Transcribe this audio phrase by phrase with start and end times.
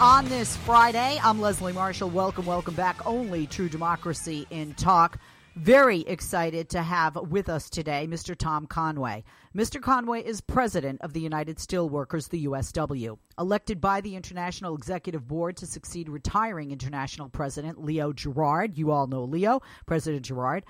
[0.00, 1.18] On this Friday.
[1.24, 2.10] I'm Leslie Marshall.
[2.10, 3.04] Welcome, welcome back.
[3.04, 5.18] Only true democracy in talk.
[5.56, 8.36] Very excited to have with us today Mr.
[8.36, 9.24] Tom Conway.
[9.56, 9.82] Mr.
[9.82, 15.56] Conway is president of the United Steelworkers, the USW, elected by the International Executive Board
[15.56, 18.78] to succeed retiring international president Leo Gerard.
[18.78, 20.64] You all know Leo, President Gerard.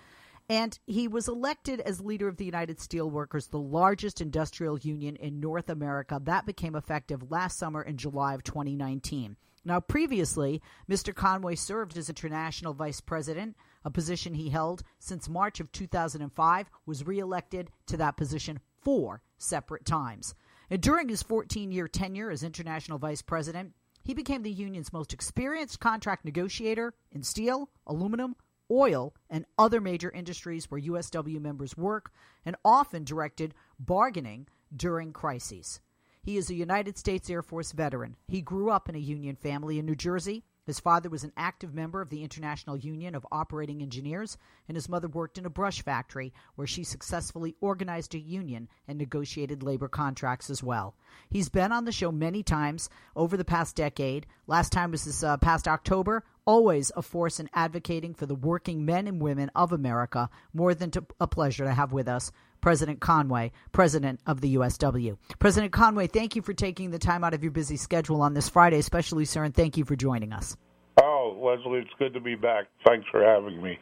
[0.49, 5.41] And he was elected as leader of the United Steelworkers, the largest industrial union in
[5.41, 6.21] North America.
[6.25, 9.37] That became effective last summer in July of 2019.
[9.65, 11.15] Now, previously, Mr.
[11.15, 17.07] Conway served as international vice president, a position he held since March of 2005, was
[17.07, 20.35] reelected to that position four separate times.
[20.71, 25.13] And during his 14 year tenure as international vice president, he became the union's most
[25.13, 28.37] experienced contract negotiator in steel, aluminum,
[28.71, 32.13] oil, and other major industries where USW members work,
[32.45, 35.81] and often directed bargaining during crises.
[36.23, 38.17] He is a United States Air Force veteran.
[38.27, 40.45] He grew up in a union family in New Jersey.
[40.69, 44.37] His father was an active member of the International Union of Operating Engineers,
[44.69, 48.99] and his mother worked in a brush factory where she successfully organized a union and
[48.99, 50.95] negotiated labor contracts as well.
[51.31, 54.27] He's been on the show many times over the past decade.
[54.47, 56.23] Last time was this uh, past October.
[56.45, 60.29] Always a force in advocating for the working men and women of America.
[60.53, 62.31] More than a pleasure to have with us
[62.61, 65.17] President Conway, President of the USW.
[65.39, 68.49] President Conway, thank you for taking the time out of your busy schedule on this
[68.49, 70.57] Friday, especially, sir, and thank you for joining us.
[71.01, 72.67] Oh, Leslie, it's good to be back.
[72.87, 73.79] Thanks for having me.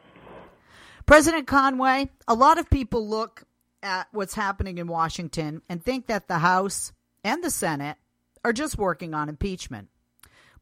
[1.07, 3.45] President Conway, a lot of people look
[3.83, 6.93] at what's happening in Washington and think that the House
[7.25, 7.97] and the Senate
[8.45, 9.89] are just working on impeachment.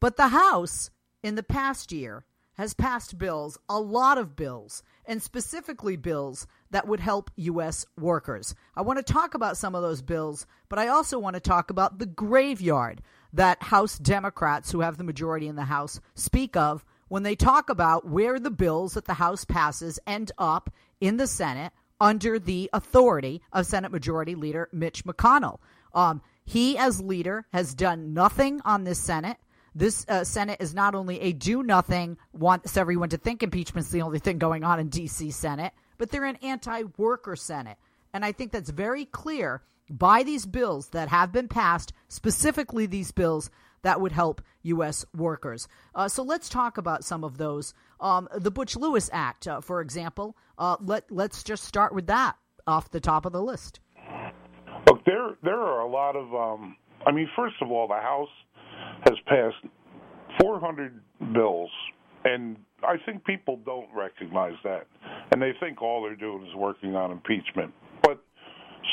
[0.01, 0.91] But the House,
[1.23, 2.25] in the past year,
[2.55, 7.87] has passed bills, a lot of bills, and specifically bills that would help U.S.
[7.99, 8.55] workers.
[8.75, 11.71] I want to talk about some of those bills, but I also want to talk
[11.71, 16.85] about the graveyard that House Democrats, who have the majority in the House, speak of
[17.09, 21.27] when they talk about where the bills that the House passes end up in the
[21.27, 25.59] Senate under the authority of Senate Majority Leader Mitch McConnell.
[25.95, 29.39] Um, he, as leader, has done nothing on this Senate.
[29.75, 34.03] This uh, Senate is not only a do nothing, wants everyone to think impeachment's the
[34.03, 35.33] only thing going on in D.C.
[35.33, 37.77] Senate, but they're an anti worker Senate.
[38.13, 43.11] And I think that's very clear by these bills that have been passed, specifically these
[43.11, 43.51] bills
[43.83, 45.05] that would help U.S.
[45.15, 45.69] workers.
[45.95, 47.75] Uh, so let's talk about some of those.
[48.01, 52.37] Um, the Butch Lewis Act, uh, for example, uh, let, let's just start with that
[52.67, 53.81] off the top of the list.
[54.87, 56.35] Look, there, there are a lot of.
[56.35, 58.29] Um, I mean, first of all, the House
[59.05, 59.73] has passed
[60.41, 61.01] 400
[61.33, 61.71] bills,
[62.25, 64.87] and I think people don't recognize that,
[65.33, 67.73] and they think all they're doing is working on impeachment.
[68.03, 68.23] But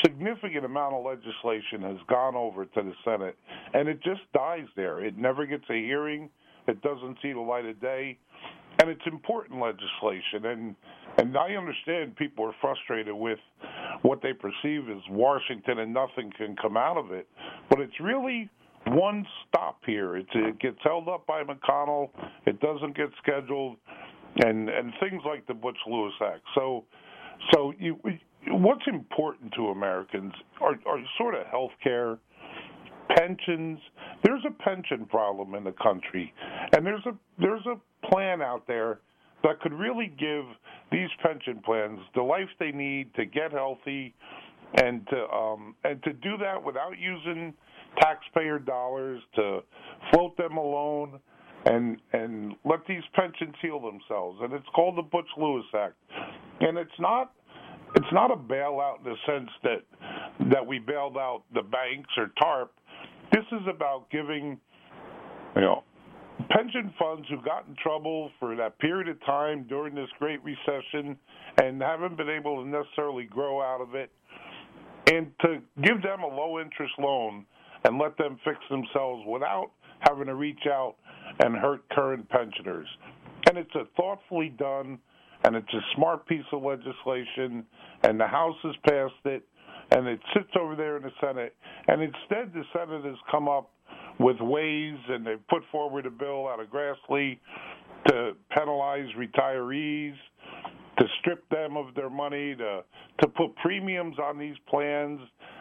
[0.04, 3.36] significant amount of legislation has gone over to the Senate,
[3.74, 5.04] and it just dies there.
[5.04, 6.30] It never gets a hearing.
[6.68, 8.18] It doesn't see the light of day,
[8.80, 10.46] and it's important legislation.
[10.46, 10.76] And
[11.18, 13.38] and I understand people are frustrated with
[14.02, 17.28] what they perceive as Washington, and nothing can come out of it.
[17.68, 18.48] But it's really
[18.88, 20.16] one stop here.
[20.16, 22.10] It's, it gets held up by McConnell.
[22.46, 23.76] It doesn't get scheduled,
[24.44, 26.42] and and things like the Butch Lewis Act.
[26.54, 26.84] So,
[27.52, 27.98] so you,
[28.48, 32.18] what's important to Americans are, are sort of health care,
[33.16, 33.78] pensions.
[34.24, 36.32] There's a pension problem in the country,
[36.74, 39.00] and there's a there's a plan out there
[39.42, 40.44] that could really give
[40.90, 44.14] these pension plans the life they need to get healthy,
[44.74, 47.54] and to um, and to do that without using
[48.00, 49.60] taxpayer dollars to
[50.10, 51.20] float them a loan
[51.64, 54.38] and and let these pensions heal themselves.
[54.42, 55.94] And it's called the Butch Lewis Act,
[56.60, 57.32] and it's not
[57.94, 62.30] it's not a bailout in the sense that that we bailed out the banks or
[62.40, 62.72] TARP.
[63.32, 64.58] This is about giving,
[65.54, 65.84] you know,
[66.50, 71.16] pension funds who got in trouble for that period of time during this great recession
[71.62, 74.10] and haven't been able to necessarily grow out of it,
[75.06, 77.46] and to give them a low interest loan
[77.84, 79.70] and let them fix themselves without
[80.00, 80.96] having to reach out
[81.40, 82.86] and hurt current pensioners.
[83.48, 84.98] And it's a thoughtfully done
[85.44, 87.64] and it's a smart piece of legislation
[88.04, 89.42] and the House has passed it
[89.90, 91.54] and it sits over there in the Senate
[91.88, 93.70] and instead the Senate has come up
[94.18, 97.38] with ways and they've put forward a bill out of Grassley
[98.08, 100.14] to penalize retirees,
[100.98, 102.82] to strip them of their money, to
[103.20, 105.20] to put premiums on these plans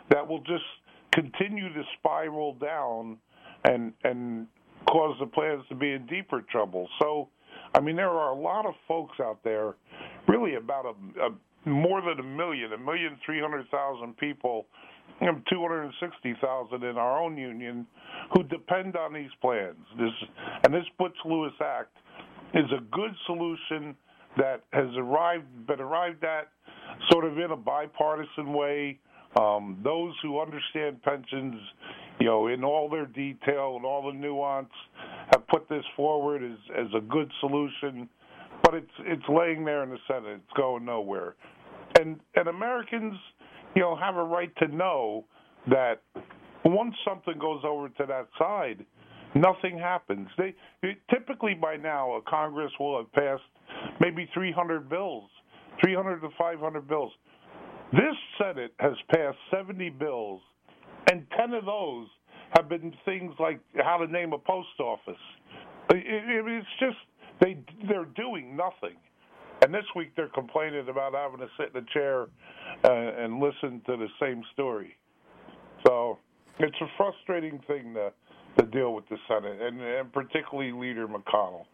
[0.09, 0.63] that will just
[1.13, 3.17] continue to spiral down
[3.65, 4.47] and and
[4.87, 6.87] cause the plans to be in deeper trouble.
[6.99, 7.29] So,
[7.75, 9.75] I mean, there are a lot of folks out there,
[10.27, 11.29] really about a, a
[11.69, 14.65] more than a million, a million three hundred thousand people,
[15.19, 17.85] and two hundred sixty thousand in our own union,
[18.33, 19.77] who depend on these plans.
[19.97, 20.09] This
[20.63, 21.95] and this Butch Lewis Act
[22.53, 23.95] is a good solution
[24.37, 26.49] that has arrived been arrived at
[27.11, 28.99] sort of in a bipartisan way.
[29.39, 31.55] Um, those who understand pensions
[32.21, 34.69] you know, in all their detail and all the nuance,
[35.33, 38.07] have put this forward as as a good solution.
[38.63, 40.39] But it's it's laying there in the Senate.
[40.43, 41.35] It's going nowhere.
[41.99, 43.15] And and Americans,
[43.75, 45.25] you know, have a right to know
[45.67, 46.01] that
[46.63, 48.85] once something goes over to that side,
[49.33, 50.27] nothing happens.
[50.37, 50.53] They
[51.09, 53.41] typically by now a Congress will have passed
[53.99, 55.27] maybe 300 bills,
[55.83, 57.11] 300 to 500 bills.
[57.91, 60.41] This Senate has passed 70 bills
[61.11, 62.07] and 10 of those
[62.55, 65.21] have been things like how to name a post office.
[65.89, 66.97] It, it, it's just
[67.41, 67.57] they
[67.87, 68.97] they're doing nothing.
[69.63, 72.23] And this week they're complaining about having to sit in a chair
[72.83, 74.95] uh, and listen to the same story.
[75.85, 76.17] So
[76.59, 78.11] it's a frustrating thing to
[78.57, 81.65] to deal with the Senate and, and particularly Leader McConnell.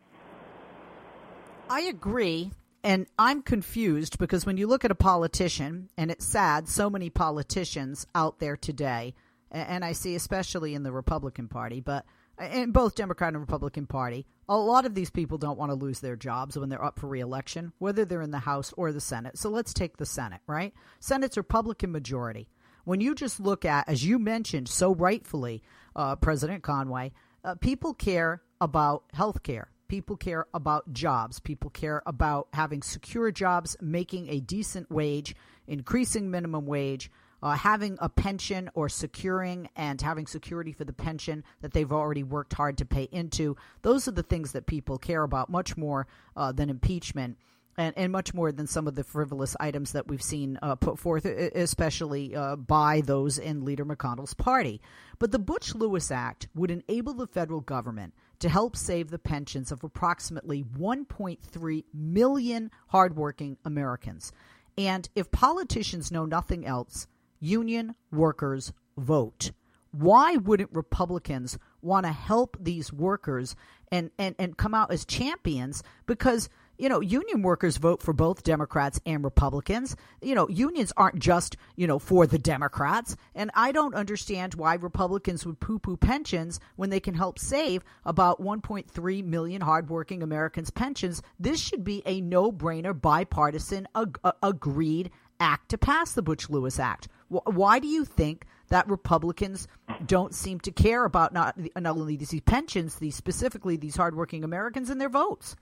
[1.70, 2.52] I agree.
[2.88, 7.10] And I'm confused because when you look at a politician, and it's sad, so many
[7.10, 9.14] politicians out there today
[9.52, 12.06] and I see especially in the Republican Party, but
[12.52, 16.00] in both Democrat and Republican Party, a lot of these people don't want to lose
[16.00, 19.38] their jobs when they're up for reelection, whether they're in the House or the Senate.
[19.38, 20.74] So let's take the Senate, right?
[21.00, 22.48] Senate's Republican majority.
[22.84, 25.64] When you just look at, as you mentioned so rightfully,
[25.96, 27.12] uh, President Conway,
[27.44, 29.70] uh, people care about health care.
[29.88, 31.40] People care about jobs.
[31.40, 35.36] People care about having secure jobs, making a decent wage,
[35.68, 37.10] increasing minimum wage,
[37.42, 42.24] uh, having a pension or securing and having security for the pension that they've already
[42.24, 43.56] worked hard to pay into.
[43.82, 47.38] Those are the things that people care about much more uh, than impeachment.
[47.80, 50.98] And, and, much more than some of the frivolous items that we've seen uh, put
[50.98, 54.82] forth, especially uh, by those in Leader McConnell's party.
[55.20, 59.72] But the Butch Lewis Act would enable the federal government to help save the pensions
[59.72, 64.32] of approximately 1.3 million hardworking Americans.
[64.78, 67.08] And if politicians know nothing else,
[67.40, 69.52] union workers vote.
[69.92, 73.56] Why wouldn't Republicans want to help these workers
[73.92, 75.82] and, and, and come out as champions?
[76.06, 79.96] Because, you know, union workers vote for both Democrats and Republicans.
[80.22, 83.16] You know, unions aren't just, you know, for the Democrats.
[83.36, 87.84] And I don't understand why Republicans would poo poo pensions when they can help save
[88.06, 91.22] about 1.3 million hardworking Americans' pensions.
[91.40, 96.50] This should be a no brainer, bipartisan, ag- uh, agreed act to pass the Butch
[96.50, 97.08] Lewis Act.
[97.30, 99.68] Why do you think that Republicans
[100.06, 104.90] don't seem to care about not not only these pensions, these specifically these hardworking Americans
[104.90, 105.56] and their votes?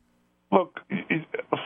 [0.56, 0.80] Look,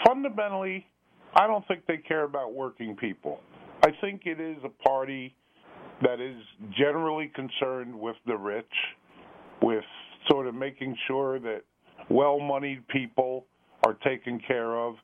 [0.03, 0.87] fundamentally,
[1.35, 3.39] I don't think they care about working people.
[3.83, 5.35] I think it is a party
[6.01, 6.41] that is
[6.75, 8.65] generally concerned with the rich,
[9.61, 9.83] with
[10.31, 11.61] sort of making sure that
[12.09, 13.45] well-moneyed people
[13.85, 14.95] are taken care of.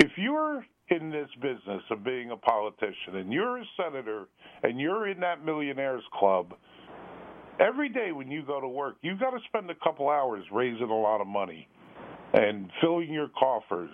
[0.00, 4.26] If you're in this business of being a politician and you're a senator
[4.64, 6.52] and you're in that millionaires club,
[7.60, 10.90] every day when you go to work, you've got to spend a couple hours raising
[10.90, 11.68] a lot of money
[12.32, 13.90] and filling your coffers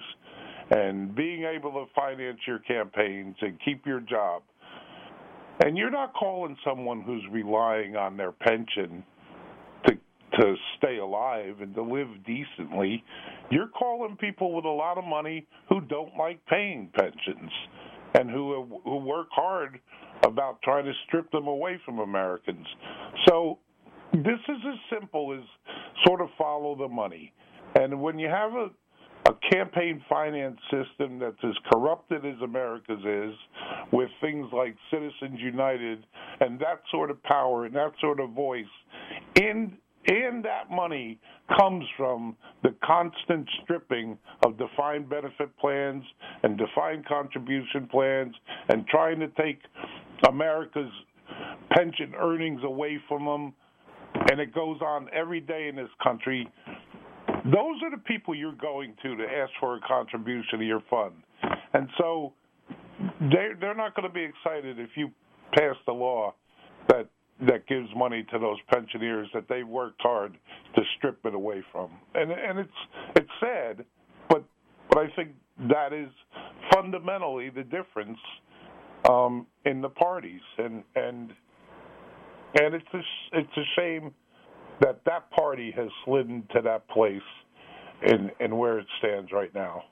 [0.71, 4.43] and being able to finance your campaigns and keep your job.
[5.64, 9.05] And you're not calling someone who's relying on their pension
[9.87, 9.95] to
[10.41, 13.05] to stay alive and to live decently,
[13.50, 17.50] you're calling people with a lot of money who don't like paying pensions
[18.14, 19.79] and who who work hard
[20.25, 22.67] about trying to strip them away from Americans.
[23.29, 23.59] So
[24.12, 25.45] this is as simple as
[26.05, 27.33] sort of follow the money.
[27.75, 28.69] And when you have a
[29.26, 33.35] a campaign finance system that's as corrupted as America's is,
[33.93, 36.04] with things like Citizens United
[36.40, 38.64] and that sort of power and that sort of voice,
[39.37, 39.73] and
[40.07, 41.19] and that money
[41.59, 46.04] comes from the constant stripping of defined benefit plans
[46.43, 48.35] and defined contribution plans
[48.69, 49.61] and trying to take
[50.28, 50.93] America's
[51.71, 53.54] pension earnings away from them.
[54.31, 56.47] And it goes on every day in this country.
[57.45, 61.13] Those are the people you're going to to ask for a contribution to your fund.
[61.75, 62.33] And so
[63.21, 65.11] they're, they're not going to be excited if you
[65.53, 66.35] pass the law
[66.89, 67.09] that
[67.49, 70.37] that gives money to those pensioners that they've worked hard
[70.77, 71.91] to strip it away from.
[72.15, 72.71] And and it's
[73.17, 73.85] it's sad,
[74.29, 74.45] but
[74.89, 75.31] but I think
[75.69, 76.11] that is
[76.73, 78.19] fundamentally the difference
[79.09, 81.33] um, in the parties, and and
[82.55, 83.01] and it's a,
[83.33, 84.13] it's a shame
[84.81, 87.23] that that party has slid into that place
[88.02, 89.85] and in where it stands right now.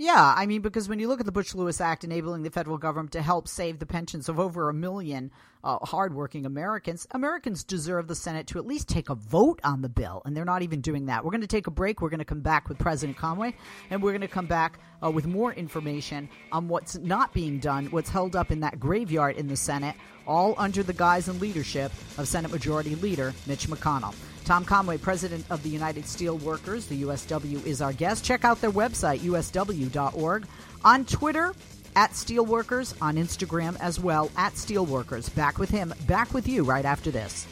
[0.00, 2.78] Yeah, I mean, because when you look at the Butch Lewis Act enabling the federal
[2.78, 5.32] government to help save the pensions of over a million
[5.64, 9.88] uh, hardworking Americans, Americans deserve the Senate to at least take a vote on the
[9.88, 11.24] bill, and they're not even doing that.
[11.24, 12.00] We're going to take a break.
[12.00, 13.56] We're going to come back with President Conway,
[13.90, 17.86] and we're going to come back uh, with more information on what's not being done,
[17.86, 19.96] what's held up in that graveyard in the Senate,
[20.28, 24.14] all under the guise and leadership of Senate Majority Leader Mitch McConnell.
[24.44, 28.24] Tom Conway, president of the United Steelworkers, the USW, is our guest.
[28.24, 30.46] Check out their website, usw.org.
[30.84, 31.54] On Twitter,
[31.96, 35.34] at Steelworkers, on Instagram as well, at Steelworkers.
[35.34, 37.46] Back with him, back with you right after this.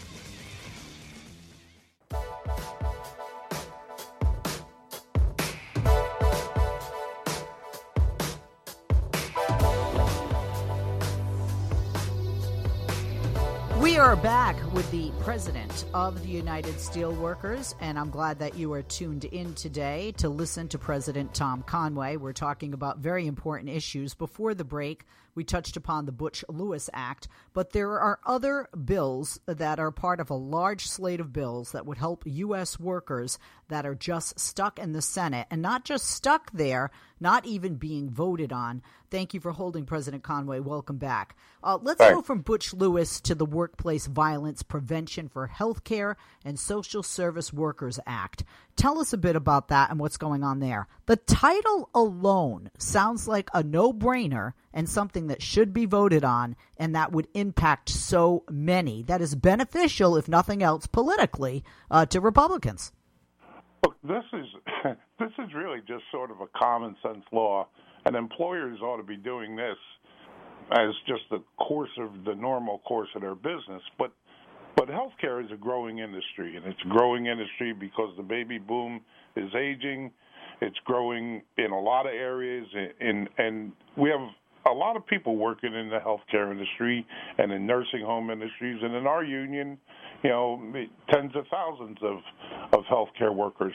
[14.06, 18.82] Are back with the president of the United Steelworkers, and I'm glad that you are
[18.82, 22.16] tuned in today to listen to President Tom Conway.
[22.16, 24.14] We're talking about very important issues.
[24.14, 29.40] Before the break, we touched upon the Butch Lewis Act, but there are other bills
[29.46, 32.78] that are part of a large slate of bills that would help U.S.
[32.78, 37.76] workers that are just stuck in the Senate and not just stuck there, not even
[37.76, 38.82] being voted on.
[39.10, 40.60] Thank you for holding President Conway.
[40.60, 41.36] Welcome back.
[41.62, 42.14] Uh, let's Thanks.
[42.14, 47.98] go from Butch Lewis to the Workplace Violence Prevention for Healthcare and Social Service Workers
[48.06, 48.44] Act.
[48.76, 50.86] Tell us a bit about that and what's going on there.
[51.06, 56.56] The title alone sounds like a no brainer and something that should be voted on
[56.76, 59.02] and that would impact so many.
[59.02, 62.92] That is beneficial, if nothing else, politically uh, to Republicans.
[64.02, 64.46] This is
[65.18, 67.66] this is really just sort of a common sense law,
[68.04, 69.76] and employers ought to be doing this
[70.72, 73.82] as just the course of the normal course of their business.
[73.98, 74.12] But
[74.76, 79.00] but healthcare is a growing industry, and it's a growing industry because the baby boom
[79.36, 80.10] is aging.
[80.60, 82.66] It's growing in a lot of areas,
[83.00, 84.28] and and we have
[84.66, 87.06] a lot of people working in the healthcare industry
[87.38, 89.78] and in nursing home industries, and in our union,
[90.22, 90.60] you know,
[91.10, 92.18] tens of thousands of
[92.72, 93.74] of healthcare workers.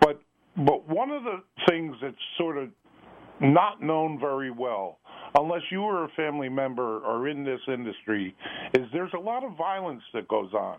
[0.00, 0.20] But
[0.56, 2.70] but one of the things that's sort of
[3.40, 4.98] not known very well,
[5.34, 8.34] unless you are a family member or in this industry,
[8.74, 10.78] is there's a lot of violence that goes on.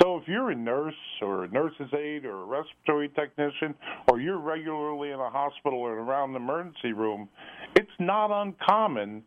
[0.00, 3.74] So if you're a nurse or a nurse's aide or a respiratory technician,
[4.08, 7.28] or you're regularly in a hospital or around the emergency room,
[7.76, 9.22] it's not uncommon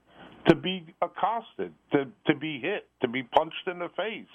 [0.48, 4.26] to be accosted, to to be hit, to be punched in the face,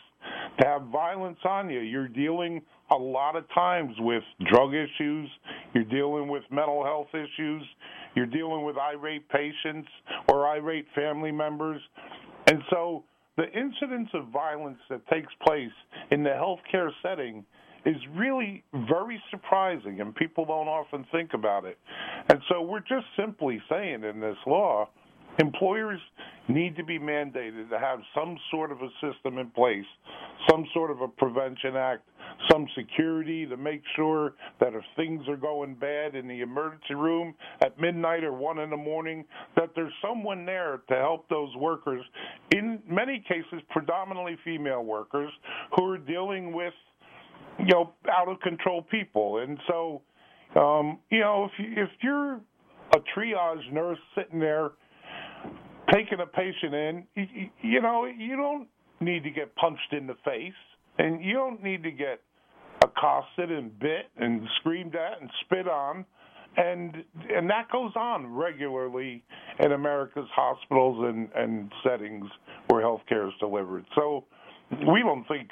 [0.58, 1.80] to have violence on you.
[1.80, 5.28] You're dealing a lot of times with drug issues,
[5.74, 7.62] you're dealing with mental health issues,
[8.14, 9.88] you're dealing with irate patients
[10.28, 11.80] or irate family members.
[12.46, 13.04] And so
[13.36, 15.70] the incidence of violence that takes place
[16.10, 17.44] in the healthcare setting
[17.86, 21.78] is really very surprising, and people don't often think about it.
[22.28, 24.88] And so we're just simply saying in this law
[25.38, 26.00] employers
[26.48, 29.84] need to be mandated to have some sort of a system in place,
[30.50, 32.02] some sort of a prevention act,
[32.50, 37.34] some security to make sure that if things are going bad in the emergency room
[37.60, 39.24] at midnight or one in the morning,
[39.56, 42.02] that there's someone there to help those workers,
[42.52, 45.30] in many cases, predominantly female workers,
[45.76, 46.74] who are dealing with,
[47.58, 49.38] you know, out of control people.
[49.38, 50.02] And so,
[50.56, 54.70] um, you know, if, you, if you're a triage nurse sitting there
[55.92, 58.68] taking a patient in, you, you know, you don't
[59.00, 60.52] need to get punched in the face,
[60.98, 62.20] and you don't need to get
[62.82, 66.04] accosted and bit and screamed at and spit on,
[66.56, 66.96] and
[67.34, 69.22] and that goes on regularly
[69.60, 72.26] in America's hospitals and and settings
[72.68, 73.84] where healthcare is delivered.
[73.94, 74.24] So
[74.70, 75.48] we don't think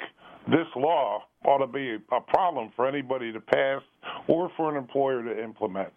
[0.47, 3.81] this law ought to be a problem for anybody to pass
[4.27, 5.89] or for an employer to implement.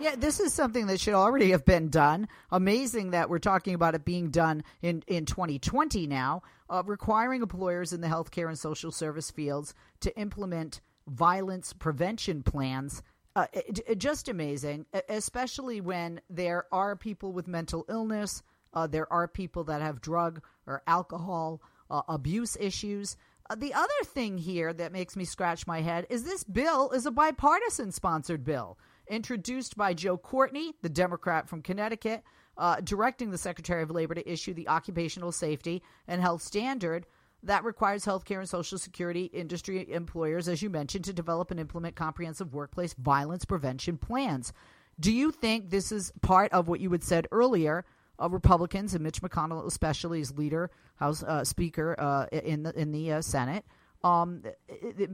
[0.00, 2.26] Yeah, this is something that should already have been done.
[2.50, 7.92] Amazing that we're talking about it being done in, in 2020 now, uh, requiring employers
[7.92, 13.02] in the healthcare and social service fields to implement violence prevention plans.
[13.36, 18.42] Uh, it, it, just amazing, especially when there are people with mental illness,
[18.72, 23.18] uh, there are people that have drug or alcohol uh, abuse issues.
[23.50, 27.04] Uh, the other thing here that makes me scratch my head is this bill is
[27.04, 28.78] a bipartisan sponsored bill
[29.10, 32.22] introduced by Joe Courtney, the Democrat from Connecticut,
[32.56, 37.06] uh, directing the Secretary of Labor to issue the occupational safety and health standard
[37.42, 41.96] that requires healthcare and social security industry employers, as you mentioned, to develop and implement
[41.96, 44.52] comprehensive workplace violence prevention plans.
[44.98, 47.84] Do you think this is part of what you had said earlier?
[48.20, 52.92] Uh, Republicans and Mitch McConnell, especially as leader, House uh, Speaker uh, in the in
[52.92, 53.64] the uh, Senate,
[54.04, 54.42] um,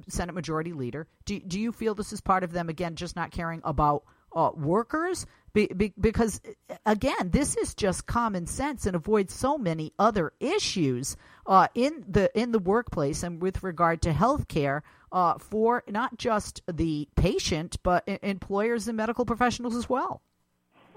[0.09, 1.07] Senate Majority Leader.
[1.25, 4.51] Do, do you feel this is part of them, again, just not caring about uh,
[4.55, 5.27] workers?
[5.53, 6.41] Be, be, because,
[6.85, 11.17] again, this is just common sense and avoids so many other issues
[11.47, 16.19] uh, in, the, in the workplace and with regard to health care uh, for not
[16.19, 20.21] just the patient, but employers and medical professionals as well.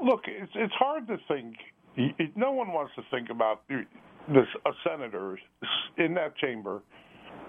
[0.03, 1.55] Look, it's, it's hard to think.
[2.35, 5.39] No one wants to think about this, a senator
[5.97, 6.81] in that chamber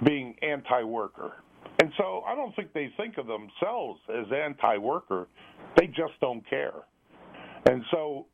[0.05, 1.33] being anti-worker.
[1.81, 5.29] And so I don't think they think of themselves as anti-worker.
[5.77, 6.85] They just don't care.
[7.67, 8.27] And so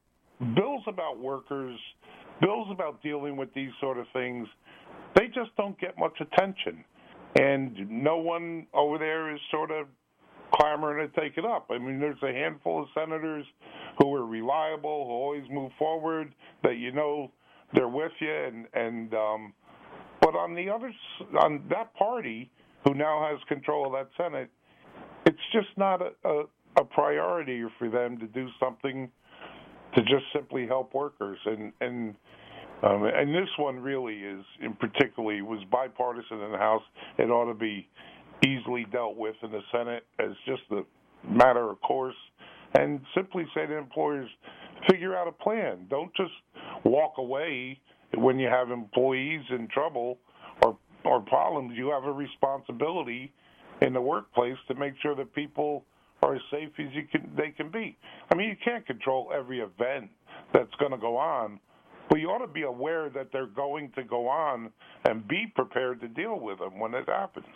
[0.54, 1.78] bills about workers,
[2.40, 4.48] bills about dealing with these sort of things,
[5.14, 6.84] they just don't get much attention.
[7.38, 9.86] And no one over there is sort of
[10.54, 11.66] clamoring to take it up.
[11.70, 13.44] I mean, there's a handful of senators
[13.98, 16.32] who are reliable, who always move forward,
[16.62, 17.30] that you know
[17.74, 19.52] they're with you, and and um,
[20.20, 20.92] but on the other,
[21.40, 22.50] on that party
[22.84, 24.50] who now has control of that Senate,
[25.26, 26.44] it's just not a, a,
[26.78, 29.10] a priority for them to do something
[29.94, 31.38] to just simply help workers.
[31.46, 32.14] And and
[32.82, 36.82] um, and this one really is, in particularly, was bipartisan in the House.
[37.18, 37.88] It ought to be
[38.44, 40.82] easily dealt with in the Senate as just a
[41.26, 42.14] matter of course,
[42.74, 44.28] and simply say to employers,
[44.90, 45.86] figure out a plan.
[45.88, 46.32] Don't just
[46.84, 47.80] walk away
[48.14, 50.18] when you have employees in trouble
[50.62, 53.32] or or problems, you have a responsibility
[53.82, 55.84] in the workplace to make sure that people
[56.22, 57.96] are as safe as you can they can be.
[58.30, 60.10] I mean, you can't control every event
[60.52, 61.60] that's going to go on,
[62.08, 64.72] but you ought to be aware that they're going to go on
[65.04, 67.46] and be prepared to deal with them when it happens.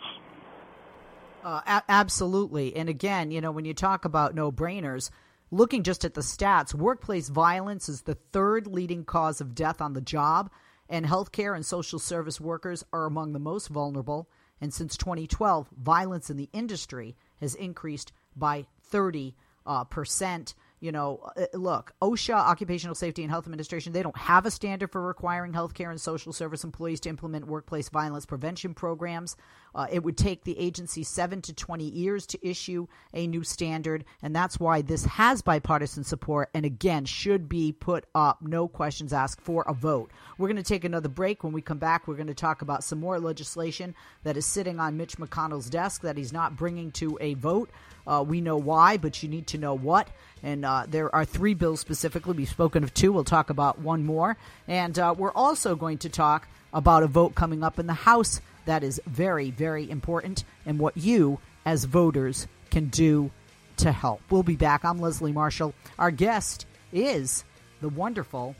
[1.43, 2.75] Uh, a- absolutely.
[2.75, 5.09] And again, you know, when you talk about no brainers,
[5.51, 9.93] looking just at the stats, workplace violence is the third leading cause of death on
[9.93, 10.49] the job,
[10.89, 14.29] and healthcare and social service workers are among the most vulnerable.
[14.59, 19.35] And since 2012, violence in the industry has increased by 30
[19.65, 24.47] uh, percent you know, uh, look, OSHA, Occupational Safety and Health Administration, they don't have
[24.47, 29.37] a standard for requiring healthcare and social service employees to implement workplace violence prevention programs.
[29.73, 34.03] Uh, it would take the agency seven to 20 years to issue a new standard,
[34.21, 39.13] and that's why this has bipartisan support and, again, should be put up, no questions
[39.13, 40.11] asked, for a vote.
[40.37, 41.43] We're going to take another break.
[41.43, 44.79] When we come back, we're going to talk about some more legislation that is sitting
[44.79, 47.69] on Mitch McConnell's desk that he's not bringing to a vote.
[48.05, 50.07] Uh, we know why, but you need to know what.
[50.43, 52.33] And uh, there are three bills specifically.
[52.33, 53.13] We've spoken of two.
[53.13, 54.37] We'll talk about one more.
[54.67, 58.41] And uh, we're also going to talk about a vote coming up in the House
[58.65, 63.31] that is very, very important and what you, as voters, can do
[63.77, 64.21] to help.
[64.29, 64.85] We'll be back.
[64.85, 65.73] I'm Leslie Marshall.
[65.97, 67.43] Our guest is
[67.81, 68.55] the wonderful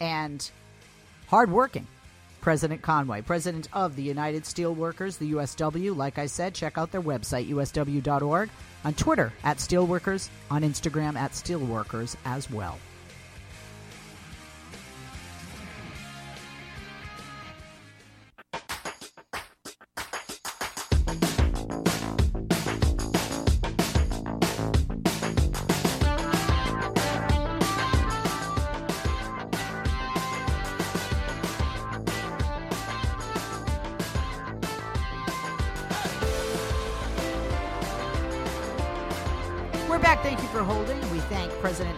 [0.00, 0.50] and
[1.28, 1.86] hardworking
[2.40, 5.94] President Conway, president of the United Steelworkers, the USW.
[5.94, 8.50] Like I said, check out their website, usw.org
[8.84, 12.78] on Twitter at Steelworkers, on Instagram at Steelworkers as well.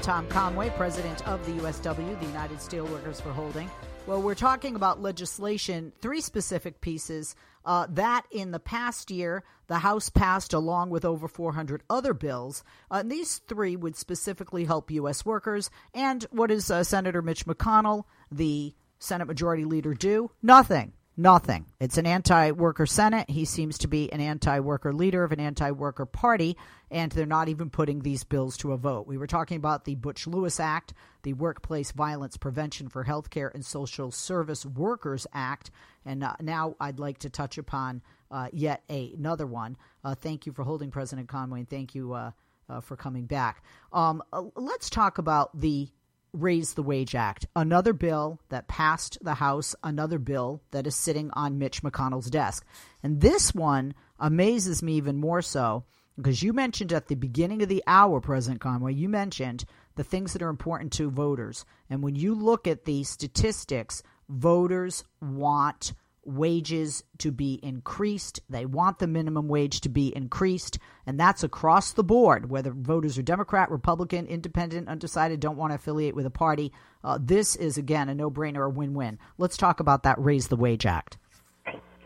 [0.03, 3.71] Tom Conway, president of the USW, the United Steelworkers, for holding.
[4.07, 9.79] Well, we're talking about legislation, three specific pieces uh, that in the past year the
[9.79, 12.65] House passed along with over 400 other bills.
[12.91, 15.25] Uh, and these three would specifically help U.S.
[15.25, 15.71] workers.
[15.95, 20.31] And what does uh, Senator Mitch McConnell, the Senate Majority Leader, do?
[20.43, 20.93] Nothing
[21.23, 21.67] Nothing.
[21.79, 23.31] It's an anti worker Senate.
[23.31, 26.57] He seems to be an anti worker leader of an anti worker party,
[26.91, 29.07] and they're not even putting these bills to a vote.
[29.07, 33.65] We were talking about the Butch Lewis Act, the Workplace Violence Prevention for Healthcare and
[33.65, 35.71] Social Service Workers Act,
[36.05, 39.77] and uh, now I'd like to touch upon uh, yet a, another one.
[40.03, 42.33] Uh, thank you for holding President Conway, and thank you uh,
[42.69, 43.63] uh, for coming back.
[43.93, 45.89] Um, uh, let's talk about the
[46.33, 51.31] Raise the Wage Act, another bill that passed the House, another bill that is sitting
[51.35, 52.65] on Mitch McConnell's desk.
[53.03, 55.85] And this one amazes me even more so
[56.17, 59.65] because you mentioned at the beginning of the hour, President Conway, you mentioned
[59.97, 61.65] the things that are important to voters.
[61.91, 65.93] And when you look at the statistics, voters want
[66.25, 68.41] wages to be increased.
[68.49, 73.19] They want the minimum wage to be increased, and that's across the board, whether voters
[73.19, 76.73] are Democrat, Republican, Independent, undecided, don't want to affiliate with a party.
[77.03, 79.19] Uh, this is, again, a no brainer, a win win.
[79.39, 81.19] Let's talk about that Raise the Wage Act.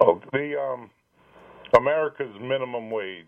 [0.00, 0.90] Oh, the um,
[1.76, 3.26] America's minimum wage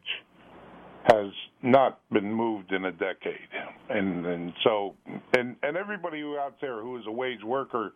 [1.08, 3.48] has not been moved in a decade,
[3.88, 4.94] and and so
[5.36, 7.92] and and everybody who out there who is a wage worker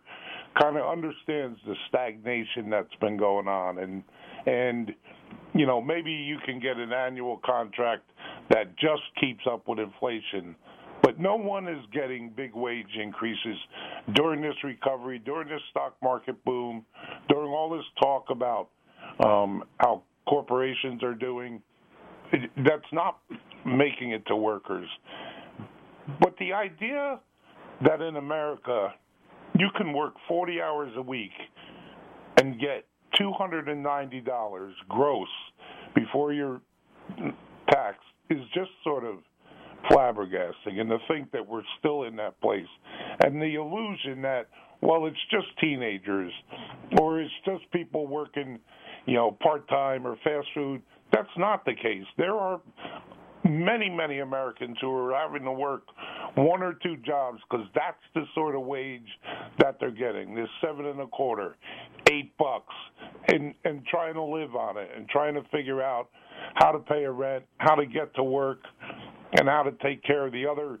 [0.59, 4.03] kind of understands the stagnation that's been going on, and
[4.47, 4.91] and
[5.53, 8.03] you know maybe you can get an annual contract
[8.49, 10.55] that just keeps up with inflation.
[11.03, 13.57] But no one is getting big wage increases
[14.15, 16.85] during this recovery, during this stock market boom,
[17.27, 18.69] during all this talk about
[19.19, 21.61] um, how corporations are doing
[22.31, 23.19] that's not
[23.65, 24.87] making it to workers.
[26.19, 27.19] But the idea
[27.85, 28.93] that in America
[29.57, 31.31] you can work 40 hours a week
[32.37, 32.85] and get
[33.21, 35.27] $290 gross
[35.95, 36.61] before you're
[37.69, 39.17] taxed is just sort of
[39.91, 40.79] flabbergasting.
[40.79, 42.67] And to think that we're still in that place
[43.23, 44.47] and the illusion that,
[44.81, 46.31] well, it's just teenagers
[46.99, 48.59] or it's just people working,
[49.05, 50.81] you know, part time or fast food
[51.13, 52.05] that's not the case.
[52.17, 52.59] There are
[53.45, 55.83] many, many Americans who are having to work
[56.35, 59.07] one or two jobs because that's the sort of wage
[59.59, 60.33] that they're getting.
[60.33, 61.55] This seven and a quarter,
[62.09, 62.73] eight bucks,
[63.27, 66.09] and and trying to live on it and trying to figure out
[66.55, 68.59] how to pay a rent, how to get to work,
[69.33, 70.79] and how to take care of the other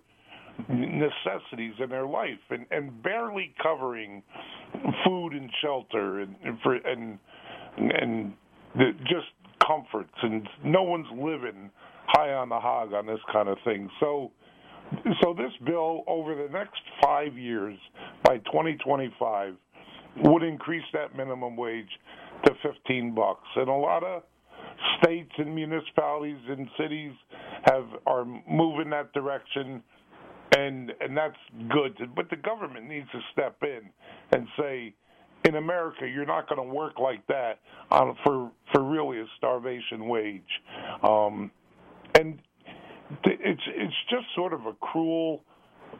[0.69, 4.23] necessities in their life, and and barely covering
[5.05, 7.19] food and shelter and and for and
[7.77, 8.33] and
[8.75, 9.27] the, just
[9.65, 11.69] comforts, and no one's living
[12.07, 13.89] high on the hog on this kind of thing.
[13.99, 14.31] So,
[15.21, 17.77] so this bill over the next five years,
[18.23, 19.55] by 2025,
[20.23, 21.89] would increase that minimum wage
[22.45, 24.23] to 15 bucks, and a lot of
[25.01, 27.11] states and municipalities and cities
[27.65, 29.81] have are moving that direction
[30.55, 31.37] and and that's
[31.69, 33.81] good but the government needs to step in
[34.31, 34.93] and say
[35.45, 37.59] in America, you're not going to work like that
[37.91, 40.41] on, for for really a starvation wage,
[41.03, 41.51] um,
[42.15, 42.39] and
[43.25, 45.43] it's it's just sort of a cruel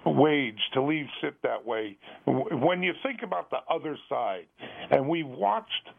[0.06, 1.98] wage to leave sit that way.
[2.26, 4.46] When you think about the other side,
[4.92, 5.90] and we've watched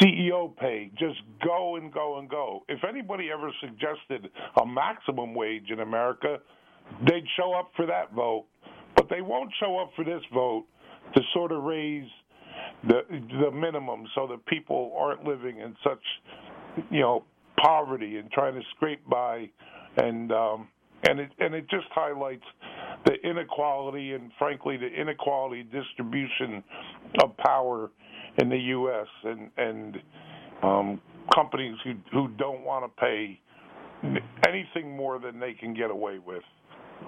[0.00, 2.64] CEO pay just go and go and go.
[2.68, 6.38] If anybody ever suggested a maximum wage in America,
[7.06, 8.46] they'd show up for that vote,
[8.96, 10.64] but they won't show up for this vote
[11.14, 12.08] to sort of raise
[12.88, 13.00] the
[13.40, 16.02] the minimum so that people aren't living in such
[16.90, 17.24] you know
[17.58, 19.48] poverty and trying to scrape by.
[19.96, 20.68] And um
[21.08, 22.44] and it and it just highlights
[23.04, 26.62] the inequality and frankly the inequality distribution
[27.22, 27.90] of power
[28.38, 29.96] in the US and and
[30.62, 31.00] um
[31.34, 33.38] companies who who don't want to pay
[34.48, 36.42] anything more than they can get away with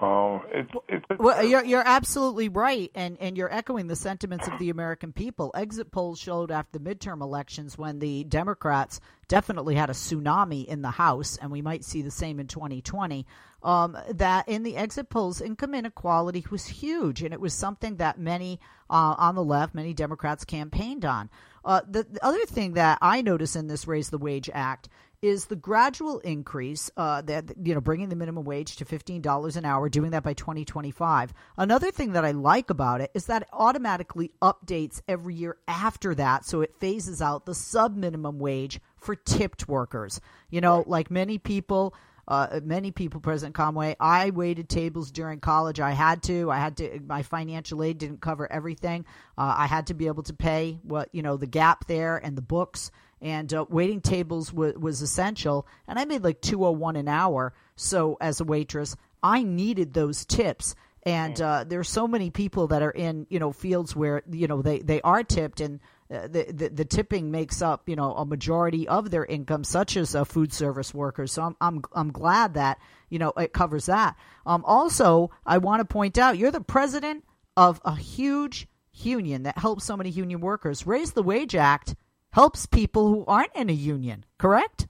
[0.01, 4.57] Oh, it's, it's, well, you're you're absolutely right, and and you're echoing the sentiments of
[4.59, 5.51] the American people.
[5.55, 10.81] Exit polls showed after the midterm elections when the Democrats definitely had a tsunami in
[10.81, 13.25] the House, and we might see the same in 2020.
[13.63, 18.19] Um, that in the exit polls, income inequality was huge, and it was something that
[18.19, 21.29] many uh, on the left, many Democrats campaigned on.
[21.63, 24.87] Uh, the, the other thing that I notice in this Raise the Wage Act
[25.25, 29.57] is the gradual increase uh, that you know bringing the minimum wage to fifteen dollars
[29.57, 31.33] an hour, doing that by twenty twenty five.
[31.57, 36.13] Another thing that I like about it is that it automatically updates every year after
[36.15, 40.21] that, so it phases out the sub minimum wage for tipped workers.
[40.49, 41.95] You know, like many people.
[42.27, 45.79] Uh, many people, President Conway, I waited tables during college.
[45.79, 46.49] I had to.
[46.49, 46.99] I had to.
[47.05, 49.05] My financial aid didn't cover everything.
[49.37, 52.35] Uh, I had to be able to pay what you know the gap there and
[52.35, 52.89] the books
[53.21, 55.67] and uh, waiting tables w- was essential.
[55.87, 57.53] And I made like two oh one an hour.
[57.75, 60.75] So as a waitress, I needed those tips.
[61.03, 64.61] And uh, there's so many people that are in you know fields where you know
[64.61, 65.79] they, they are tipped and
[66.11, 69.97] uh, the, the, the tipping makes up you know a majority of their income, such
[69.97, 71.31] as uh, food service workers.
[71.31, 74.15] So I'm I'm I'm glad that you know it covers that.
[74.45, 77.23] Um, also, I want to point out you're the president
[77.55, 80.87] of a huge union that helps so many union workers.
[80.87, 81.95] Raise the Wage Act
[82.35, 84.87] helps people who aren't in a union, correct?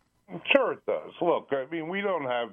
[0.52, 1.12] Sure, it does.
[1.22, 2.50] Look, I mean, we don't have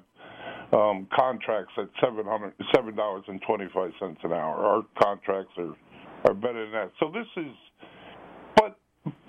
[0.71, 4.55] um, contracts at seven hundred seven dollars and twenty five cents an hour.
[4.55, 5.73] Our contracts are
[6.25, 6.91] are better than that.
[6.99, 7.51] So this is
[8.55, 8.77] but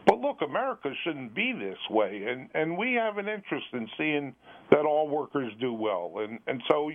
[0.06, 4.34] but look, America shouldn't be this way, and and we have an interest in seeing
[4.70, 6.90] that all workers do well, and and so,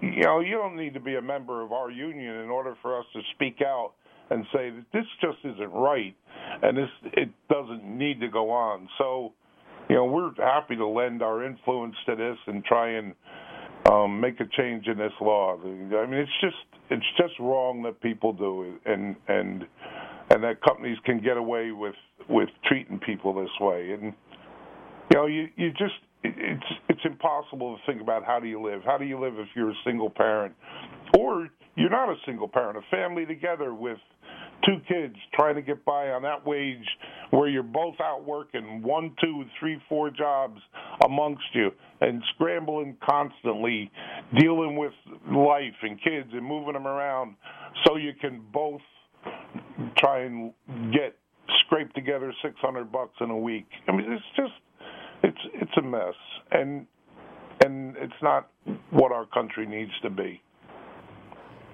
[0.00, 2.96] you know, you don't need to be a member of our union in order for
[2.98, 3.94] us to speak out
[4.30, 6.16] and say that this just isn't right,
[6.62, 8.88] and this it doesn't need to go on.
[8.98, 9.32] So,
[9.88, 13.14] you know, we're happy to lend our influence to this and try and
[13.90, 15.56] um, make a change in this law.
[15.56, 16.56] I mean, it's just
[16.90, 19.64] it's just wrong that people do it, and and
[20.30, 21.94] and that companies can get away with
[22.28, 23.92] with treating people this way.
[23.92, 24.12] And
[25.12, 28.82] you know, you you just it's it's impossible to think about how do you live?
[28.84, 30.54] How do you live if you're a single parent,
[31.16, 33.98] or you're not a single parent, a family together with
[34.64, 36.86] two kids trying to get by on that wage
[37.30, 40.60] where you're both out working one, two, three, four jobs
[41.04, 43.90] amongst you and scrambling constantly,
[44.38, 44.92] dealing with
[45.30, 47.36] life and kids and moving them around
[47.84, 48.80] so you can both
[49.98, 50.52] try and
[50.92, 51.16] get
[51.64, 53.66] scrape together 600 bucks in a week.
[53.88, 54.52] I mean, it's just
[55.22, 56.14] it's it's a mess,
[56.52, 56.86] and
[57.64, 58.50] and it's not
[58.90, 60.42] what our country needs to be.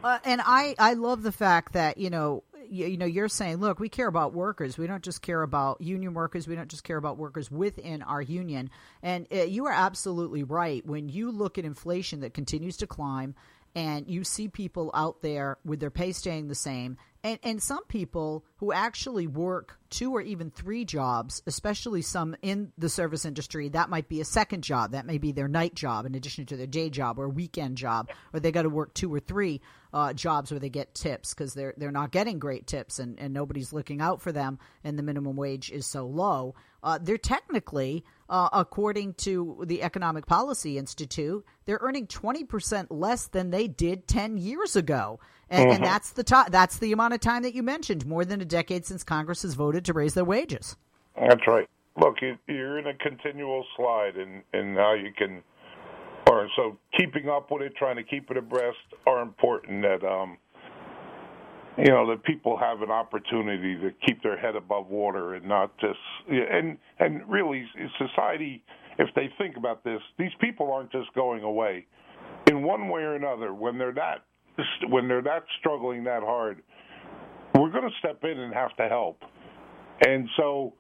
[0.05, 2.43] Uh, and I I love the fact that you know
[2.73, 4.79] you, know you're saying look we care about workers.
[4.79, 6.49] We don't just care about union workers.
[6.49, 8.71] We don't just care about workers within our union.
[9.03, 10.85] And uh, you are absolutely right.
[10.87, 13.35] When you look at inflation that continues to climb
[13.75, 17.85] and you see people out there with their pay staying the same and, and some
[17.85, 23.69] people who actually work two or even three jobs, especially some in the service industry,
[23.69, 24.93] that might be a second job.
[24.93, 28.11] That may be their night job in addition to their day job or weekend job,
[28.33, 29.61] or they got to work two or three
[29.93, 33.35] uh, jobs where they get tips because they're they're not getting great tips and, and
[33.35, 36.55] nobody's looking out for them, and the minimum wage is so low.
[36.83, 43.27] Uh, they're technically, uh, according to the Economic Policy Institute, they're earning twenty percent less
[43.27, 45.21] than they did ten years ago.
[45.53, 45.75] And, mm-hmm.
[45.77, 48.45] and that's the to- that's the amount of time that you mentioned, more than a
[48.45, 50.77] decade since Congress has voted to raise their wages.
[51.15, 51.69] That's right.
[52.01, 52.17] Look,
[52.49, 55.43] you're in a continual slide, and and how you can,
[56.27, 59.83] or so keeping up with it, trying to keep it abreast, are important.
[59.83, 60.39] That um,
[61.77, 65.77] you know, that people have an opportunity to keep their head above water and not
[65.79, 65.99] just
[66.31, 67.67] and and really
[67.99, 68.65] society.
[68.99, 71.87] If they think about this, these people aren't just going away.
[72.47, 74.25] In one way or another, when they're that
[74.89, 76.63] when they're not struggling that hard,
[77.55, 79.19] we're going to step in and have to help.
[80.05, 80.75] And so,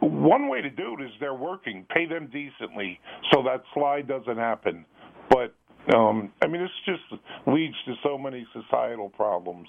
[0.00, 3.00] one way to do it is they're working, pay them decently,
[3.32, 4.84] so that slide doesn't happen.
[5.28, 5.54] But
[5.94, 9.68] um, I mean, this just leads to so many societal problems.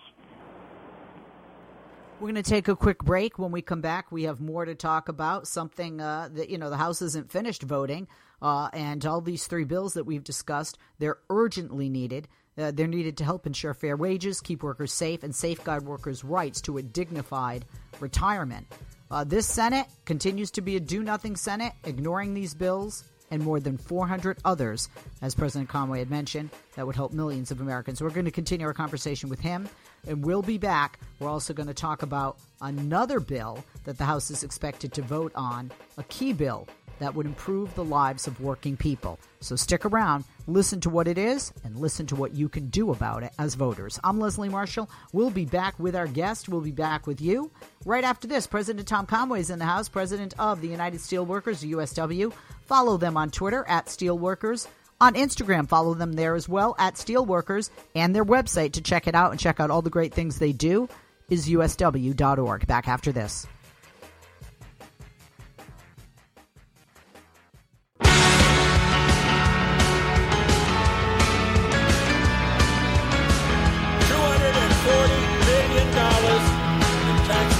[2.19, 3.39] We're going to take a quick break.
[3.39, 5.47] When we come back, we have more to talk about.
[5.47, 8.09] Something uh, that, you know, the House isn't finished voting.
[8.41, 12.27] Uh, and all these three bills that we've discussed, they're urgently needed.
[12.59, 16.59] Uh, they're needed to help ensure fair wages, keep workers safe, and safeguard workers' rights
[16.61, 17.65] to a dignified
[17.99, 18.67] retirement.
[19.09, 23.59] Uh, this Senate continues to be a do nothing Senate, ignoring these bills and more
[23.59, 24.89] than 400 others,
[25.21, 28.01] as President Conway had mentioned, that would help millions of Americans.
[28.01, 29.69] We're going to continue our conversation with him,
[30.07, 30.99] and we'll be back.
[31.19, 35.31] We're also going to talk about another bill that the House is expected to vote
[35.35, 36.67] on, a key bill
[36.99, 39.19] that would improve the lives of working people.
[39.39, 42.91] So stick around, listen to what it is, and listen to what you can do
[42.91, 43.99] about it as voters.
[44.03, 44.89] I'm Leslie Marshall.
[45.13, 46.49] We'll be back with our guest.
[46.49, 47.51] We'll be back with you.
[47.85, 51.67] Right after this, President Tom Conway is in the House, President of the United Steelworkers,
[51.69, 52.33] USW.
[52.65, 54.67] Follow them on Twitter at Steelworkers.
[55.01, 59.15] On Instagram, follow them there as well at Steelworkers and their website to check it
[59.15, 60.89] out and check out all the great things they do
[61.29, 62.67] is usw.org.
[62.67, 63.47] Back after this.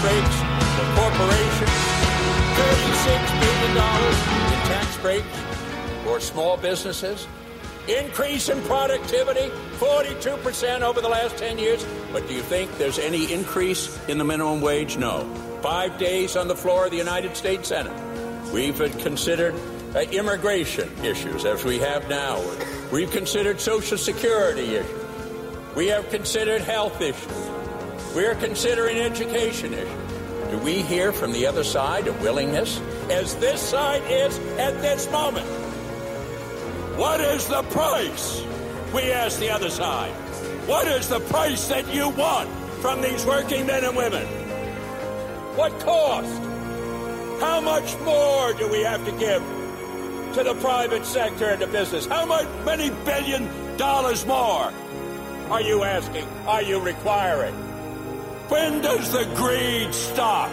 [0.02, 0.36] Breaks
[0.76, 1.70] for corporations,
[2.56, 5.28] $36 billion in tax breaks
[6.04, 7.28] for small businesses,
[7.90, 11.86] increase in productivity, 42% over the last 10 years.
[12.14, 14.96] But do you think there's any increase in the minimum wage?
[14.96, 15.26] No.
[15.62, 17.94] Five days on the floor of the United States Senate.
[18.54, 19.54] We've considered
[19.96, 22.42] uh, immigration issues, as we have now.
[22.90, 25.76] We've considered Social Security issues.
[25.76, 27.59] We have considered health issues.
[28.15, 30.10] We are considering education issues.
[30.50, 35.10] Do we hear from the other side a willingness, as this side is at this
[35.12, 35.45] moment?
[36.98, 38.43] What is the price?
[38.95, 40.12] We ask the other side.
[40.67, 42.50] What is the price that you want
[42.82, 44.26] from these working men and women?
[45.56, 46.41] What cost?
[47.39, 49.43] How much more do we have to give
[50.34, 52.08] to the private sector and the business?
[52.08, 54.74] How much, many billion dollars more
[55.52, 56.28] are you asking?
[56.48, 57.68] Are you requiring?
[58.50, 60.50] When does the greed stop?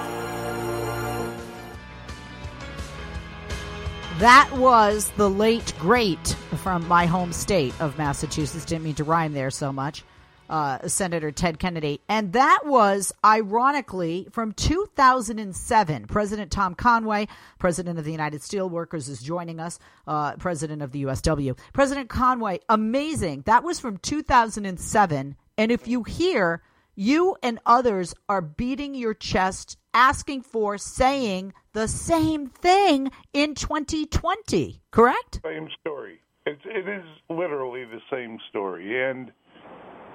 [4.19, 6.29] That was the late great
[6.63, 8.67] from my home state of Massachusetts.
[8.67, 10.05] Didn't mean to rhyme there so much.
[10.51, 12.03] Uh, Senator Ted Kennedy.
[12.07, 16.07] And that was, ironically, from 2007.
[16.07, 17.29] President Tom Conway,
[17.59, 21.59] president of the United Steelworkers, is joining us, uh, president of the USW.
[21.73, 23.43] President Conway, amazing.
[23.47, 25.37] That was from 2007.
[25.57, 26.63] And if you hear
[26.97, 34.81] you and others are beating your chest, asking for, saying the same thing in 2020,
[34.91, 35.41] correct?
[35.45, 36.21] Same story.
[36.47, 39.09] It, it is literally the same story.
[39.09, 39.31] And,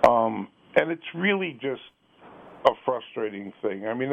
[0.08, 1.82] um, and it's really just
[2.66, 3.88] a frustrating thing.
[3.88, 4.12] I mean,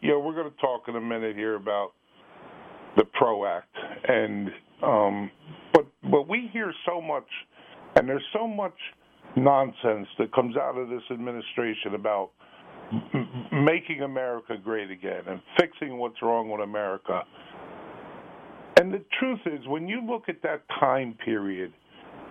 [0.00, 1.92] you know, we're going to talk in a minute here about
[2.96, 3.76] the PRO Act,
[4.08, 4.50] and
[4.82, 5.30] um,
[5.72, 7.26] but but we hear so much,
[7.96, 8.74] and there's so much
[9.36, 12.30] nonsense that comes out of this administration about
[13.52, 17.22] making America great again and fixing what's wrong with America.
[18.80, 21.72] And the truth is, when you look at that time period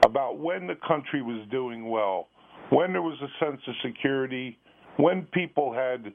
[0.05, 2.27] about when the country was doing well,
[2.69, 4.57] when there was a sense of security,
[4.97, 6.13] when people had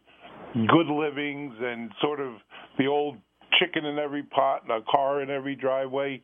[0.55, 2.33] good livings and sort of
[2.79, 3.17] the old
[3.59, 6.23] chicken in every pot and a car in every driveway,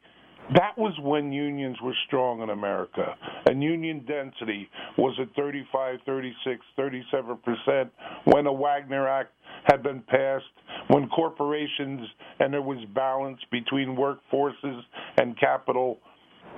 [0.55, 3.15] that was when unions were strong in America.
[3.47, 7.91] And union density was at 35, 36, 37%
[8.25, 9.33] when a Wagner Act
[9.65, 10.45] had been passed,
[10.89, 12.09] when corporations
[12.41, 14.81] and there was balance between workforces
[15.19, 15.99] and capital.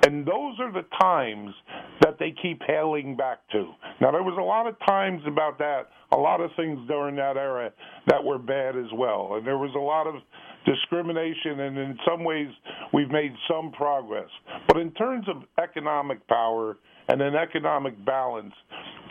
[0.06, 1.50] And those are the times
[2.00, 3.72] that they keep hailing back to.
[4.00, 7.36] Now, there was a lot of times about that, a lot of things during that
[7.36, 7.70] era
[8.06, 9.34] that were bad as well.
[9.34, 10.14] And there was a lot of
[10.64, 12.48] discrimination, and in some ways,
[12.92, 14.28] we've made some progress.
[14.68, 16.76] But in terms of economic power
[17.10, 18.54] and an economic balance,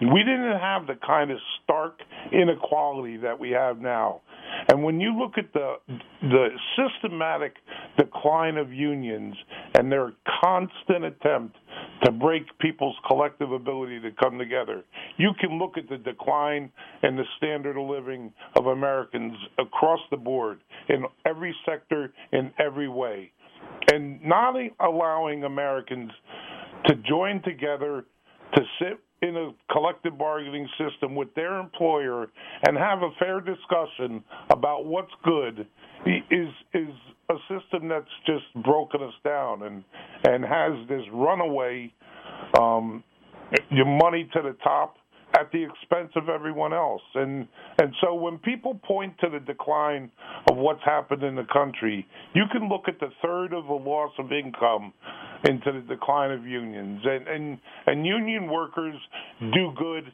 [0.01, 1.99] we didn't have the kind of stark
[2.31, 4.21] inequality that we have now.
[4.69, 5.75] And when you look at the
[6.21, 7.55] the systematic
[7.97, 9.35] decline of unions
[9.75, 11.57] and their constant attempt
[12.03, 14.83] to break people's collective ability to come together,
[15.17, 16.71] you can look at the decline
[17.03, 22.87] in the standard of living of Americans across the board in every sector in every
[22.87, 23.31] way.
[23.91, 26.11] And not allowing Americans
[26.85, 28.05] to join together
[28.55, 32.27] to sit in a collective bargaining system with their employer
[32.65, 35.67] and have a fair discussion about what's good
[36.05, 36.89] is is
[37.29, 39.83] a system that's just broken us down and
[40.23, 41.93] and has this runaway
[42.57, 43.03] um,
[43.69, 44.95] your money to the top
[45.37, 47.01] at the expense of everyone else.
[47.15, 47.47] And
[47.81, 50.11] and so when people point to the decline
[50.49, 54.11] of what's happened in the country, you can look at the third of the loss
[54.17, 54.93] of income
[55.45, 57.01] into the decline of unions.
[57.03, 58.95] And and, and union workers
[59.53, 60.11] do good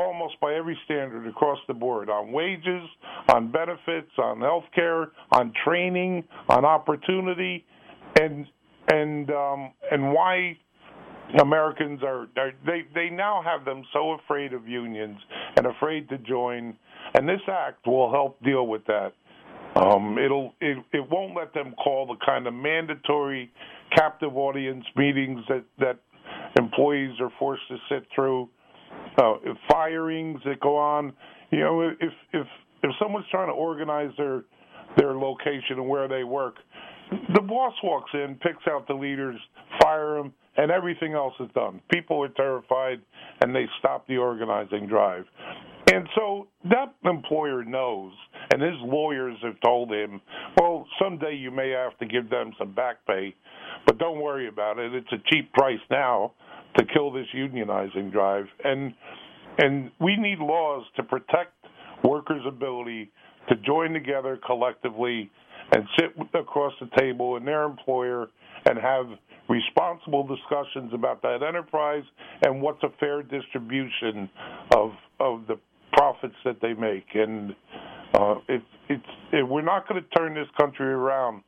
[0.00, 2.82] almost by every standard across the board on wages,
[3.32, 7.64] on benefits, on health care, on training, on opportunity,
[8.20, 8.46] and
[8.88, 10.56] and um, and why
[11.40, 15.18] Americans are, are they they now have them so afraid of unions
[15.56, 16.76] and afraid to join,
[17.14, 19.12] and this act will help deal with that.
[19.74, 23.50] Um, it'll it, it won't let them call the kind of mandatory
[23.94, 25.98] captive audience meetings that that
[26.58, 28.48] employees are forced to sit through.
[29.18, 29.34] Uh,
[29.70, 31.12] firings that go on,
[31.50, 32.46] you know, if if
[32.82, 34.44] if someone's trying to organize their
[34.96, 36.56] their location and where they work,
[37.34, 39.36] the boss walks in, picks out the leaders,
[39.80, 41.80] fire them, and everything else is done.
[41.92, 43.00] People are terrified,
[43.40, 45.24] and they stop the organizing drive.
[45.92, 48.12] And so that employer knows,
[48.52, 50.20] and his lawyers have told him,
[50.58, 53.34] well, someday you may have to give them some back pay,
[53.86, 54.94] but don't worry about it.
[54.94, 56.32] It's a cheap price now
[56.76, 58.46] to kill this unionizing drive.
[58.64, 58.94] And
[59.58, 61.54] and we need laws to protect
[62.04, 63.10] workers' ability
[63.48, 65.30] to join together collectively
[65.72, 68.26] and sit across the table in their employer
[68.66, 69.06] and have
[69.48, 72.02] responsible discussions about that enterprise
[72.42, 74.28] and what's a fair distribution
[74.74, 75.58] of of the
[76.18, 77.06] profits that they make.
[77.14, 77.54] And
[78.14, 81.42] uh, it, it's it, we're not going to turn this country around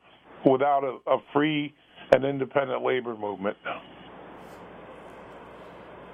[0.45, 1.75] without a, a free
[2.13, 3.57] and independent labor movement.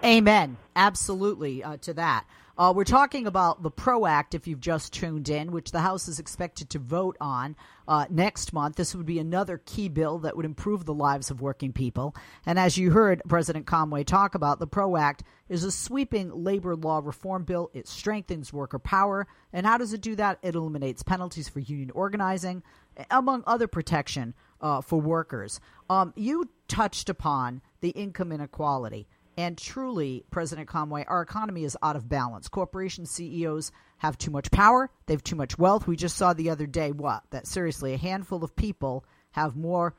[0.04, 0.56] Amen.
[0.76, 2.24] Absolutely uh, to that.
[2.56, 6.06] Uh, we're talking about the PRO Act, if you've just tuned in, which the House
[6.06, 7.56] is expected to vote on
[7.88, 8.76] uh, next month.
[8.76, 12.14] This would be another key bill that would improve the lives of working people.
[12.46, 16.76] And as you heard President Conway talk about, the PRO Act is a sweeping labor
[16.76, 17.70] law reform bill.
[17.74, 19.26] It strengthens worker power.
[19.52, 20.38] And how does it do that?
[20.42, 22.62] It eliminates penalties for union organizing,
[23.10, 25.58] among other protection uh, for workers.
[25.90, 29.08] Um, you touched upon the income inequality.
[29.36, 32.48] And truly, President Conway, our economy is out of balance.
[32.48, 35.86] Corporation CEOs have too much power, they have too much wealth.
[35.86, 37.22] We just saw the other day what?
[37.30, 39.94] That seriously, a handful of people have more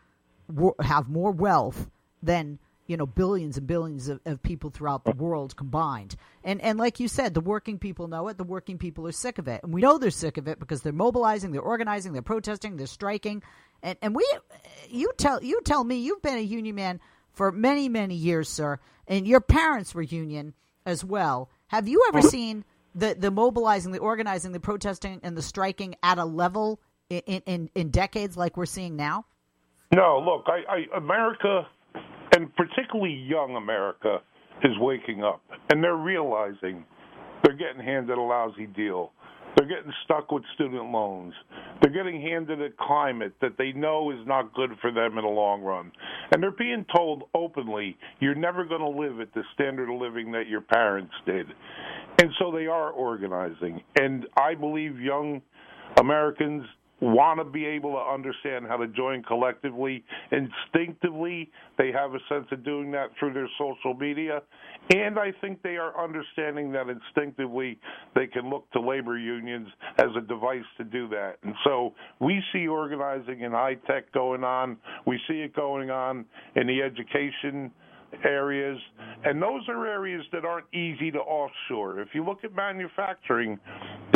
[0.80, 1.90] have more wealth
[2.22, 6.78] than you know billions and billions of, of, people throughout the world combined and and
[6.78, 9.64] like you said the working people know it the working people are sick of it
[9.64, 12.86] and we know they're sick of it because they're mobilizing they're organizing they're protesting they're
[12.86, 13.42] striking
[13.82, 14.26] and and we
[14.90, 17.00] you tell you tell me you've been a union man
[17.36, 20.54] for many, many years, sir, and your parents were union
[20.86, 21.50] as well.
[21.68, 22.30] Have you ever oh.
[22.30, 26.80] seen the, the mobilizing, the organizing, the protesting, and the striking at a level
[27.10, 29.26] in, in, in decades like we're seeing now?
[29.94, 31.68] No, look, I, I, America,
[32.36, 34.22] and particularly young America,
[34.64, 36.86] is waking up, and they're realizing
[37.44, 39.12] they're getting handed a lousy deal.
[39.56, 41.34] They're getting stuck with student loans.
[41.82, 45.30] They're getting handed a climate that they know is not good for them in the
[45.30, 45.92] long run.
[46.32, 50.32] And they're being told openly, you're never going to live at the standard of living
[50.34, 51.48] that your parents did.
[52.22, 53.82] And so they are organizing.
[53.96, 55.42] And I believe young
[56.00, 56.66] Americans
[57.06, 60.04] want to be able to understand how to join collectively.
[60.32, 64.42] Instinctively, they have a sense of doing that through their social media.
[64.94, 67.80] And I think they are understanding that instinctively
[68.16, 71.38] they can look to labor unions as a device to do that.
[71.44, 74.78] And so we see organizing in high tech going on.
[75.06, 76.26] We see it going on
[76.56, 77.72] in the education
[78.24, 78.78] areas,
[79.24, 82.00] and those are areas that aren't easy to offshore.
[82.00, 83.60] If you look at manufacturing,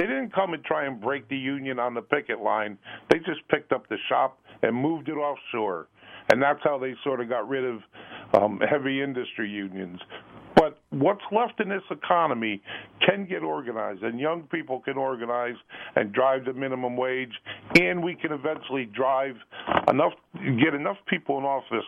[0.09, 2.77] didn't come and try and break the union on the picket line.
[3.09, 5.87] They just picked up the shop and moved it offshore.
[6.31, 7.79] And that's how they sort of got rid of
[8.39, 9.99] um, heavy industry unions.
[10.55, 12.61] But what's left in this economy
[13.07, 15.55] can get organized, and young people can organize
[15.95, 17.31] and drive the minimum wage,
[17.79, 19.35] and we can eventually drive
[19.89, 21.85] enough, get enough people in office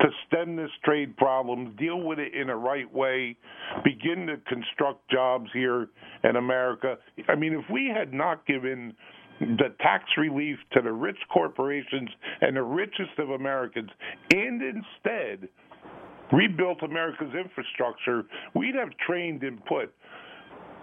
[0.00, 3.36] to stem this trade problem, deal with it in a right way,
[3.84, 5.88] begin to construct jobs here
[6.24, 6.96] in America.
[7.28, 8.94] I mean, if we had not given
[9.40, 13.90] the tax relief to the rich corporations and the richest of Americans,
[14.32, 15.48] and instead
[16.32, 18.24] rebuilt America's infrastructure,
[18.54, 19.94] we'd have trained and put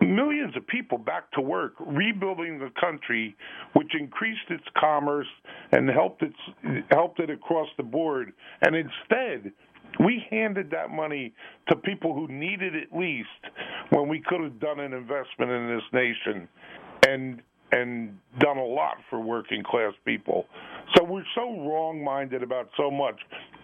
[0.01, 3.35] millions of people back to work, rebuilding the country,
[3.73, 5.27] which increased its commerce
[5.71, 6.33] and helped it
[6.91, 8.33] helped it across the board.
[8.61, 9.51] And instead,
[10.03, 11.33] we handed that money
[11.69, 13.29] to people who needed it least
[13.91, 16.47] when we could have done an investment in this nation.
[17.07, 17.41] And
[17.71, 20.45] and done a lot for working class people.
[20.95, 23.19] So we're so wrong minded about so much.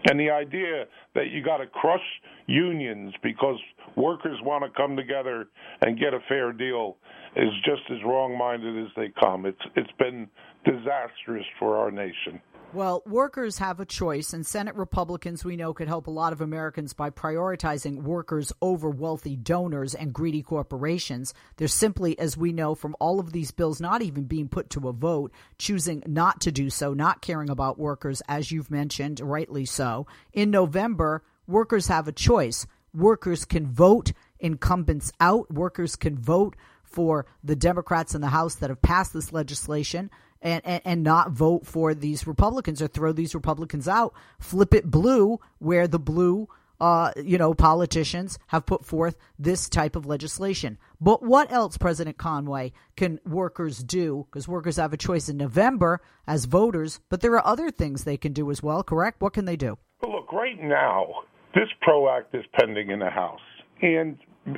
[0.09, 2.01] And the idea that you got to crush
[2.47, 3.57] unions because
[3.95, 5.47] workers want to come together
[5.81, 6.97] and get a fair deal
[7.35, 9.45] is just as wrong minded as they come.
[9.45, 10.27] It's it's been
[10.65, 12.41] disastrous for our nation.
[12.73, 16.39] Well, workers have a choice, and Senate Republicans we know could help a lot of
[16.39, 21.33] Americans by prioritizing workers over wealthy donors and greedy corporations.
[21.57, 24.87] They're simply, as we know from all of these bills not even being put to
[24.87, 29.65] a vote, choosing not to do so, not caring about workers, as you've mentioned, rightly
[29.65, 30.07] so.
[30.31, 32.65] In November, workers have a choice.
[32.93, 38.69] Workers can vote incumbents out, workers can vote for the Democrats in the House that
[38.69, 40.09] have passed this legislation
[40.41, 44.13] and, and, and not vote for these Republicans or throw these Republicans out.
[44.39, 46.47] Flip it blue, where the blue
[46.81, 50.79] uh, you know, politicians have put forth this type of legislation.
[50.99, 54.25] But what else, President Conway, can workers do?
[54.29, 58.17] Because workers have a choice in November as voters, but there are other things they
[58.17, 59.21] can do as well, correct?
[59.21, 59.77] What can they do?
[60.01, 61.05] Well, look, right now,
[61.53, 63.39] this PRO Act is pending in the House,
[63.83, 64.17] and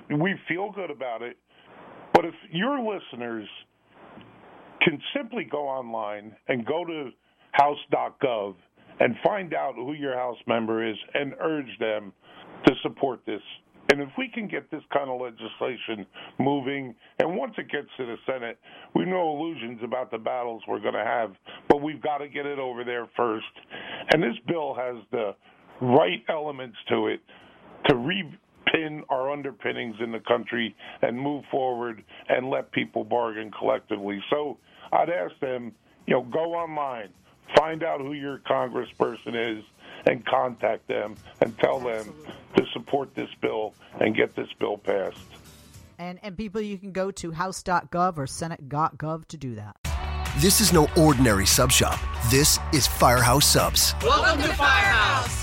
[0.10, 1.36] we feel good about it.
[2.14, 3.50] But if your listeners
[4.84, 7.10] can simply go online and go to
[7.52, 8.56] house.gov
[9.00, 12.14] and find out who your House member is and urge them
[12.66, 13.42] to support this.
[13.92, 16.06] And if we can get this kind of legislation
[16.40, 18.58] moving, and once it gets to the Senate,
[18.96, 21.34] we have no illusions about the battles we're going to have,
[21.70, 23.46] but we've got to get it over there first.
[24.14, 25.36] And this bill has the
[25.82, 27.22] right elements to it
[27.88, 28.24] to re
[28.72, 34.22] pin our underpinnings in the country and move forward and let people bargain collectively.
[34.30, 34.58] So
[34.92, 35.74] I'd ask them,
[36.08, 37.10] you know, go online,
[37.58, 39.64] find out who your congressperson is,
[40.06, 42.24] and contact them and tell Absolutely.
[42.24, 45.18] them to support this bill and get this bill passed.
[45.98, 49.78] And, and people, you can go to house.gov or senate.gov to do that.
[50.38, 52.00] This is no ordinary sub shop.
[52.30, 53.94] This is Firehouse Subs.
[54.04, 55.43] Welcome to Firehouse.